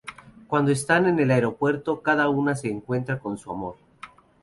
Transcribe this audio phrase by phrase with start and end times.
[0.47, 3.75] Cuando están en el aeropuerto cada una se encuentra con su amor.